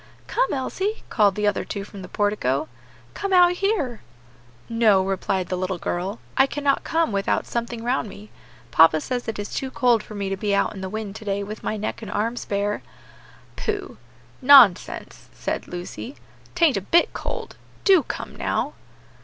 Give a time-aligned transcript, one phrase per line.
[0.25, 2.67] "Come, Elsie," called the other two from the portico,
[3.13, 4.01] "come out here."
[4.67, 8.31] "No," replied the little girl, "I cannot come without something round me.
[8.71, 11.25] Papa says it is too cold for me to be out in the wind to
[11.25, 12.81] day with my neck and arms bare."
[13.55, 13.97] "Pooh!
[14.41, 16.15] nonsense!" said Lucy,
[16.55, 18.73] "'tain't a bit cold; do come now."